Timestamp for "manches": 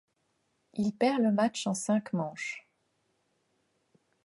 2.13-2.67